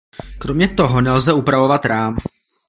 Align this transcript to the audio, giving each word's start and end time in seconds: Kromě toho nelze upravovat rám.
Kromě 0.37 0.67
toho 0.67 1.01
nelze 1.01 1.33
upravovat 1.33 1.85
rám. 1.85 2.15